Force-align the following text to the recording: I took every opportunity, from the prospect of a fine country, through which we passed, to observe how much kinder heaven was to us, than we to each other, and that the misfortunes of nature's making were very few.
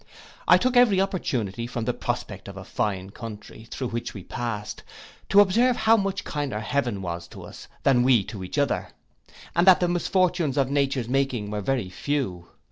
I 0.47 0.57
took 0.57 0.75
every 0.75 0.99
opportunity, 0.99 1.67
from 1.67 1.85
the 1.85 1.93
prospect 1.93 2.47
of 2.47 2.57
a 2.57 2.63
fine 2.63 3.11
country, 3.11 3.65
through 3.69 3.89
which 3.89 4.15
we 4.15 4.23
passed, 4.23 4.81
to 5.29 5.41
observe 5.41 5.75
how 5.75 5.95
much 5.95 6.23
kinder 6.23 6.59
heaven 6.59 7.03
was 7.03 7.27
to 7.27 7.43
us, 7.43 7.67
than 7.83 8.01
we 8.01 8.23
to 8.23 8.43
each 8.43 8.57
other, 8.57 8.87
and 9.55 9.67
that 9.67 9.79
the 9.79 9.87
misfortunes 9.87 10.57
of 10.57 10.71
nature's 10.71 11.07
making 11.07 11.51
were 11.51 11.61
very 11.61 11.91
few. 11.91 12.47